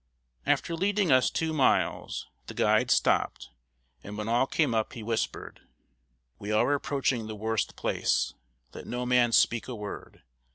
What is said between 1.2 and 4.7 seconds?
two miles, the guide stopped, and when all